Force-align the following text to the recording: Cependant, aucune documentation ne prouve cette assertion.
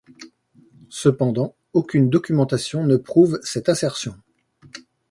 Cependant, 0.89 1.55
aucune 1.73 2.09
documentation 2.09 2.83
ne 2.87 2.97
prouve 2.97 3.39
cette 3.43 3.69
assertion. 3.69 4.15